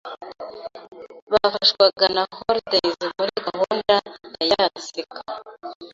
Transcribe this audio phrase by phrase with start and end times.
[1.31, 3.95] bafashwaga na Holidays muri Gahunda
[4.49, 5.21] ya Yaseka